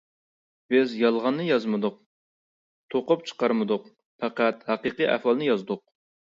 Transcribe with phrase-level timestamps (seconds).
[0.73, 1.99] بىز يالغاننى يازمىدۇق،
[2.95, 3.87] توقۇپ چىقارمىدۇق،
[4.25, 5.89] پەقەت ھەقىقىي ئەھۋالنى يازدۇق!